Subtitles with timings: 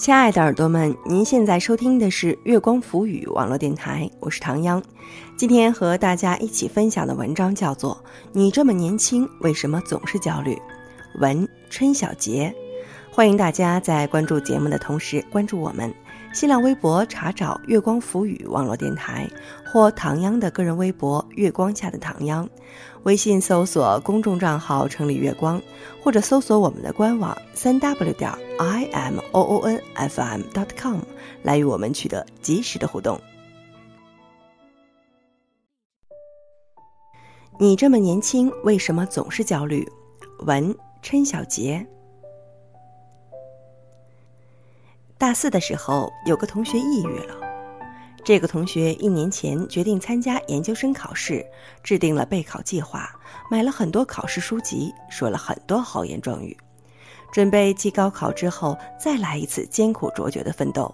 [0.00, 4.82] 亲爱的耳朵们，您现在收听的是月光浮语网络电台，我是唐央。
[5.36, 7.94] 今天和大家一起分享的文章叫做
[8.32, 10.54] 《你这么年轻，为什么总是焦虑》。
[11.20, 12.50] 文春小杰，
[13.20, 15.94] 欢迎大家在关注节目的同时关注我们。
[16.32, 19.28] 新浪微博查找“月光浮语”网络电台，
[19.62, 22.48] 或唐央的个人微博“月光下的唐央”，
[23.04, 25.60] 微信搜索公众账号“城里月光”，
[26.02, 31.00] 或者搜索我们的官网三 w 点 i m o o n f m dot com
[31.42, 33.20] 来与我们取得及时的互动。
[37.58, 39.86] 你这么年轻，为什么总是焦虑？
[40.46, 41.86] 文陈小杰。
[45.30, 47.36] 大四的时候，有个同学抑郁了。
[48.24, 51.46] 这个同学一年前决定参加研究生考试，
[51.84, 53.08] 制定了备考计划，
[53.48, 56.56] 买了很多考试书籍，说了很多豪言壮语，
[57.32, 60.92] 准备继高考之后再来一次艰苦卓绝的奋斗。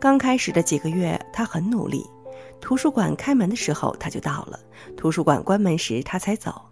[0.00, 2.06] 刚开始的几个月，他很努力，
[2.58, 4.58] 图书馆开门的时候他就到了，
[4.96, 6.62] 图书馆关门时他才走。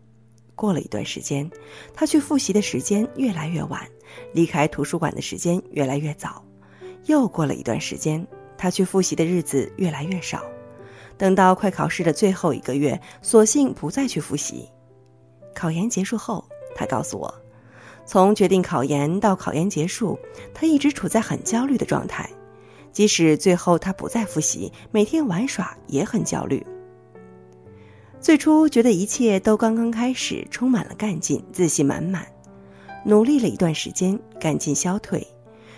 [0.54, 1.50] 过了一段时间，
[1.92, 3.86] 他去复习的时间越来越晚，
[4.32, 6.42] 离开图书馆的时间越来越早。
[7.06, 10.42] 又过了一段时间，他去复习的日子越来越少。
[11.16, 14.68] 等到快考试的最后一个月，索性不再去复习。
[15.54, 16.44] 考研结束后，
[16.74, 17.32] 他告诉我，
[18.04, 20.18] 从决定考研到考研结束，
[20.52, 22.28] 他一直处在很焦虑的状态。
[22.90, 26.64] 即使最后他不再复习，每天玩耍也很焦虑。
[28.20, 32.26] 最初觉得一切都刚刚开始，充满了干劲，自信满满。
[33.04, 35.26] 努力了一段时间，干劲消退，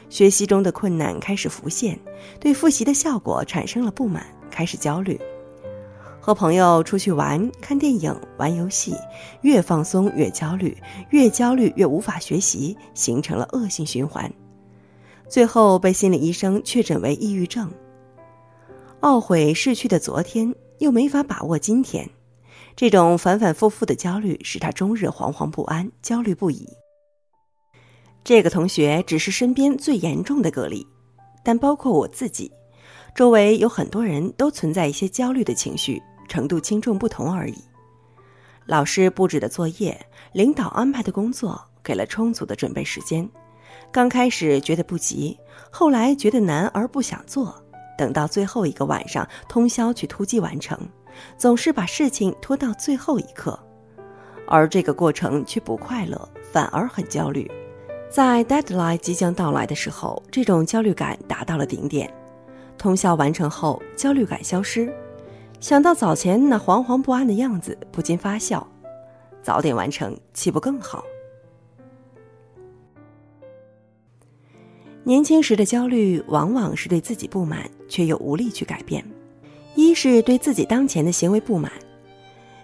[0.09, 1.99] 学习中的困难开始浮现，
[2.41, 5.21] 对复习的效果产生了不满，开始焦虑。
[6.21, 8.95] 和朋友出去玩、看电影、玩游戏，
[9.43, 10.77] 越放松越焦虑，
[11.11, 14.33] 越焦虑越无法学习，形成了恶性循环。
[15.29, 17.71] 最后被心理医生确诊为抑郁症。
[19.03, 22.09] 懊悔逝去的昨天，又没法把握今天。
[22.75, 26.69] 这种反反复复的焦虑使他终日惶惶不安、焦虑不已。
[28.27, 30.85] 这个同学只是身边最严重的个例，
[31.45, 32.51] 但包括我自己，
[33.15, 37.55] 周围有很多人都存在一些焦虑的情绪，程度轻重不同而已。
[38.65, 39.97] 老师布置的作业，
[40.33, 43.31] 领导安排的工作，给了充足的准备时间。
[43.93, 45.39] 刚开始觉得不急，
[45.71, 47.55] 后来觉得难而不想做，
[47.97, 50.77] 等到最后一个晚上，通宵去突击完成。
[51.39, 53.57] 总是把事情拖到最后一刻，
[54.49, 57.49] 而这个过程却不快乐，反而很焦虑。
[58.09, 62.13] 在 deadline 即将到来的时候，这种焦虑感达到了顶点。
[62.79, 64.93] 通宵完成后，焦虑感消失，
[65.61, 68.67] 想到早前那惶惶不安的样子，不禁发笑。
[69.43, 71.05] 早点完成，岂不更好？
[75.05, 79.05] 年轻时的焦虑，往往是对自己不满，却又无力去改变。
[79.75, 81.71] 一是对自己当前的行为不满，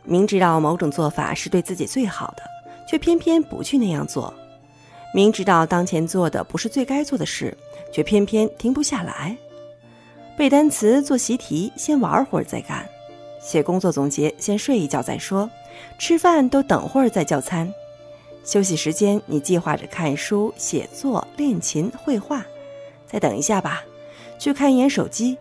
[0.04, 2.42] 明知道某种做法是对自己最好的，
[2.88, 4.32] 却偏偏不去那样做；
[5.14, 7.56] 明知道当前做的不是最该做的事，
[7.92, 9.36] 却偏偏停不下来。
[10.36, 12.82] 背单词、做习题，先玩会儿再干；
[13.38, 15.46] 写工作总结，先睡一觉再说；
[15.98, 17.68] 吃饭都等会儿再叫餐；
[18.42, 22.42] 休息时间，你计划着看书、写作、练琴、绘画，
[23.06, 23.82] 再等一下吧，
[24.38, 25.36] 去看一眼手机。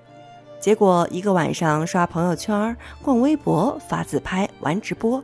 [0.59, 5.23] 结果一个晚上刷朋友圈、逛微博、发自拍、玩直播、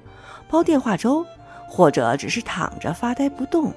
[0.50, 1.26] 煲电话粥，
[1.68, 3.72] 或者只是躺着发呆不动，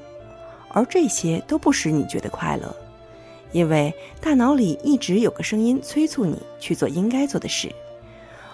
[0.71, 2.75] 而这些都不使你觉得快乐，
[3.53, 7.71] 因为大脑里一直有个声音催促你去做应该做的事，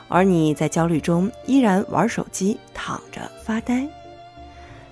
[0.09, 3.87] 而你在焦虑中依然玩手机、躺着发呆。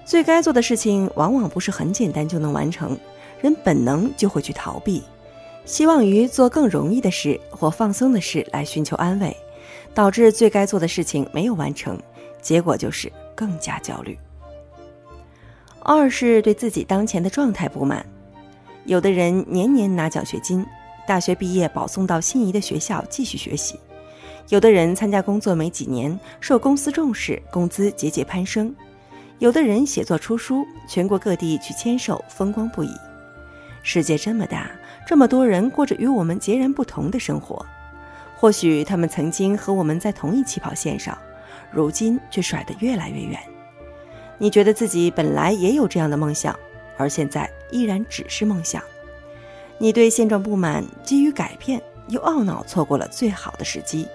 [0.05, 2.99] 最该做的事情往往不是很简单就能完成，
[3.41, 5.03] 人本能就会去逃避。
[5.65, 9.35] 希望于做更容易的事或放松的事来寻求安慰，
[9.95, 11.99] 导致最该做的事情没有完成，
[12.43, 14.19] 结果就是更加焦虑。
[15.85, 18.05] 二是对自己当前的状态不满，
[18.87, 20.65] 有的人年年拿奖学金，
[21.07, 23.77] 大学毕业保送到心仪的学校继续学习；
[24.49, 28.73] 有的人参加工作没几年，受公司重视，工资节节攀升；
[29.39, 32.91] 有的人写作出书，全国各地去签售，风光不已。
[33.83, 34.71] 世界这么大。
[35.07, 37.63] 这么多人过着与我们截然不同的生活，
[38.39, 41.19] 或许他们曾经和我们在同一起跑线上，
[41.71, 43.39] 如今却甩得越来越远。
[44.39, 46.59] 你觉得自己本来也有这样的梦想，
[46.97, 48.83] 而现在依然只是梦想。
[49.79, 54.07] 你对现状不满，急于改变，又懊恼错过了最好的时机，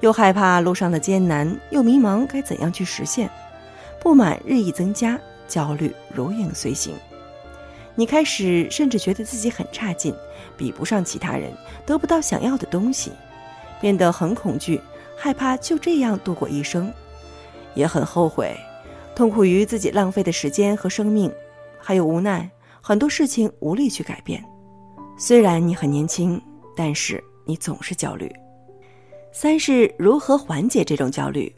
[0.00, 3.30] 又害怕路上的艰难，又迷茫该怎样去实现。
[4.00, 6.94] 不满日益增加，焦虑如影随形。
[7.94, 10.14] 你开始甚至觉得自己很差劲，
[10.56, 11.52] 比不上其他人，
[11.84, 13.12] 得不到想要的东西，
[13.80, 14.80] 变得很恐惧，
[15.16, 16.92] 害怕就这样度过一生，
[17.74, 18.56] 也很后悔，
[19.14, 21.32] 痛苦于自己浪费的时间和生命，
[21.78, 22.48] 还有无奈，
[22.80, 24.42] 很多事情无力去改变。
[25.18, 26.40] 虽然你很年轻，
[26.74, 28.32] 但是你总是焦虑。
[29.30, 31.54] 三是如何缓解这种焦虑？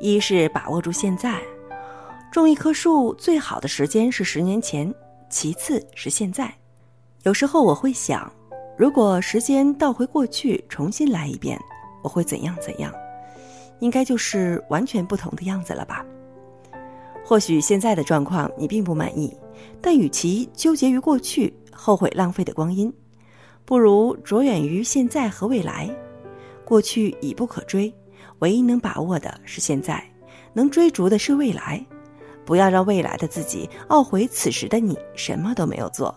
[0.00, 1.40] 一是把握住现在，
[2.30, 4.92] 种一棵树最好的时间是十年前。
[5.30, 6.52] 其次是现在，
[7.22, 8.30] 有时候我会想，
[8.76, 11.58] 如果时间倒回过去，重新来一遍，
[12.02, 12.92] 我会怎样怎样？
[13.80, 16.04] 应该就是完全不同的样子了吧？
[17.24, 19.34] 或许现在的状况你并不满意，
[19.80, 22.92] 但与其纠结于过去，后悔浪费的光阴，
[23.64, 25.88] 不如着眼于现在和未来。
[26.64, 27.92] 过去已不可追，
[28.40, 30.02] 唯一能把握的是现在，
[30.52, 31.84] 能追逐的是未来。
[32.44, 36.12] 不要让未来的自己懊悔此时的你什么都没有做。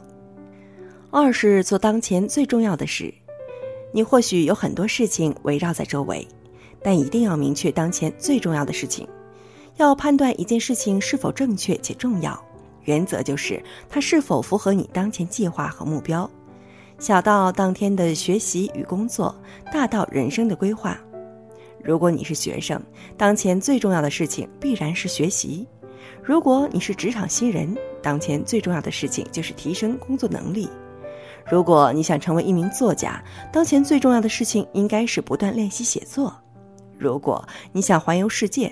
[1.11, 3.13] 二是做当前最重要的事。
[3.93, 6.27] 你或许有很多事情围绕在周围，
[6.81, 9.07] 但一定要明确当前最重要的事情。
[9.77, 12.41] 要判断一件事情是否正确且重要，
[12.83, 16.29] 原则就是它是否符合你当前计划和目标。
[16.97, 19.35] 小到当天的学习与工作，
[19.73, 20.97] 大到人生的规划。
[21.83, 22.81] 如果你是学生，
[23.17, 25.67] 当前最重要的事情必然是学习。
[26.23, 30.67] 如果你是职场新人，当前最重要的事情就是提升工作能力；
[31.45, 33.21] 如果你想成为一名作家，
[33.51, 36.31] 当前最重要的事情应该是不断练习写作；
[36.97, 38.71] 如果你想环游世界，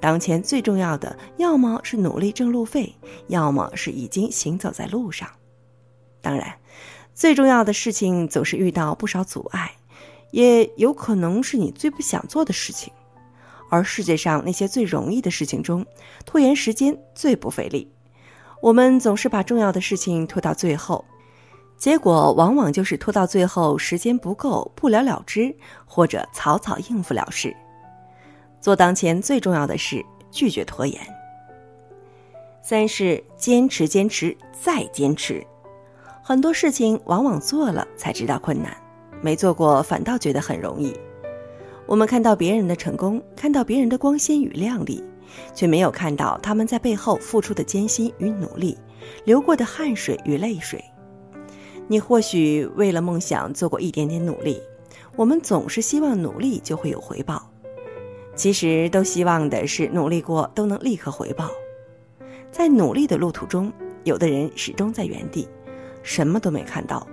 [0.00, 2.94] 当前最重要的要么是努力挣路费，
[3.28, 5.28] 要么是已经行走在路上。
[6.20, 6.54] 当然，
[7.14, 9.70] 最重要的事情总是遇到不少阻碍，
[10.30, 12.92] 也有可能是你最不想做的事情。
[13.70, 15.84] 而世界上那些最容易的事情中，
[16.26, 17.90] 拖延时间最不费力。
[18.60, 21.04] 我们总是把重要的事情拖到最后，
[21.76, 25.54] 结果往往就是拖到最后时间不够，不了了之，
[25.86, 27.54] 或者草草应付了事。
[28.64, 30.98] 做当前最重要的事，拒绝拖延。
[32.62, 35.46] 三是坚持，坚持再坚持。
[36.22, 38.74] 很多事情往往做了才知道困难，
[39.20, 40.98] 没做过反倒觉得很容易。
[41.84, 45.04] 我们看到别人的成功，看到别人的光鲜与亮丽，
[45.54, 48.78] 却没有看到他们在背后付出的艰辛与努力，
[49.26, 50.82] 流过的汗水与泪水。
[51.86, 54.58] 你或许为了梦想做过一点点努力，
[55.16, 57.46] 我们总是希望努力就会有回报，
[58.34, 61.48] 其实都希望的是努力过都能立刻回报。
[62.50, 63.72] 在努力的路途中，
[64.04, 65.48] 有的人始终在原地，
[66.02, 67.06] 什么都没看到；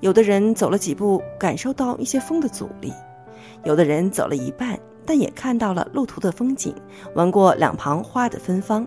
[0.00, 2.92] 有的人走了几步，感受到一些风的阻力。
[3.64, 6.74] 有的人走了一半，但也看到了路途的风景，
[7.14, 8.86] 闻过两旁花的芬芳，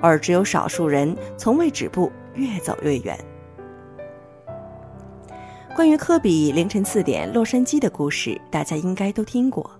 [0.00, 3.18] 而只有少数人从未止步，越走越远。
[5.74, 9.70] 关于科比凌晨四点洛杉矶的故事，大家应该都听过。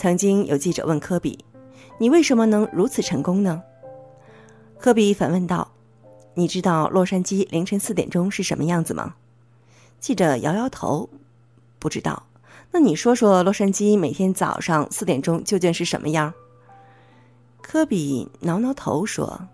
[0.00, 1.44] 曾经有记者问科比
[2.00, 3.62] ：“你为什么能如此成功呢？”
[4.80, 5.72] 科比反问道
[6.32, 9.16] ：“你知道洛杉矶凌晨四点钟是什么样子吗？”
[10.00, 11.10] 记者摇摇头
[11.78, 12.22] ：“不知道。”
[12.72, 16.32] 那你说说，洛杉矶每天早上四点钟究竟是什么样？
[17.60, 19.48] 科比挠挠头说：“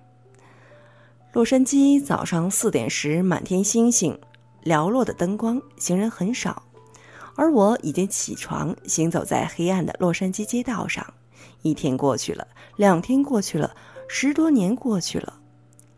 [1.35, 4.17] 洛杉矶早上四点时，满天星星，
[4.65, 6.63] 寥落的灯光，行人很少，
[7.37, 11.07] 而我已经起床，行走在黑暗的洛杉矶街道上。
[11.63, 13.75] 一天过去了，两天过去了，
[14.09, 15.39] 十多年过去了，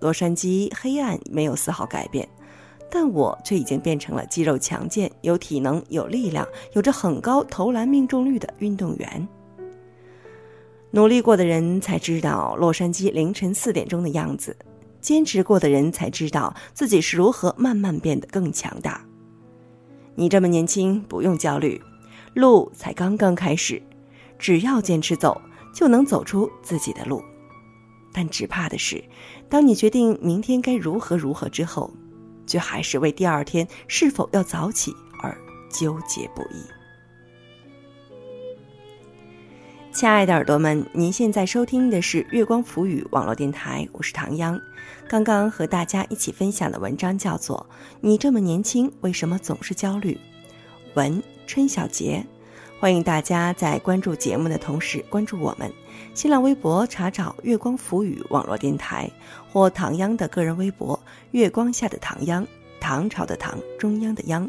[0.01, 2.29] 洛杉矶黑暗没有丝毫改变。”
[2.91, 9.29] 但我却已经变成了肌肉强健、有体能、有力量、有着很高投篮命中率的运动员。
[10.91, 14.57] 努力过的人才知道洛杉矶凌晨四点钟的样子，
[15.03, 19.05] 坚持过的人才知道自己是如何慢慢变得更强大。
[20.19, 21.81] 你这么年轻，不用焦虑，
[22.35, 23.81] 路才刚刚开始，
[24.39, 25.41] 只要坚持走，
[25.73, 27.23] 就能走出自己的路。
[28.13, 29.03] 但只怕的是，
[29.49, 31.91] 当你决定明天该如何如何之后。
[32.49, 34.91] 却还是为第二天是否要早起
[35.23, 35.37] 而
[35.71, 36.78] 纠结不已。
[39.99, 44.57] 亲爱的耳朵们，您现在收听的是月光浮语网络电台，我是唐央。
[45.09, 47.67] 刚刚和大家一起分享的文章叫做
[48.01, 50.15] 《你这么年轻，为什么总是焦虑》，
[50.95, 52.25] 文春小杰。
[52.79, 55.69] 欢迎大家在关注节目的同时关注我们。
[56.15, 59.11] 新浪微博查找“月光浮语”网络电台，
[59.53, 60.97] 或唐央的个人微博
[61.33, 62.47] “月光下的唐央”，
[62.79, 64.49] 唐朝的唐，中央的央。